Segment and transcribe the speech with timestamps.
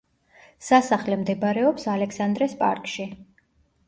[0.67, 3.07] სასახლე მდებარობს ალექსანდრეს პარკში.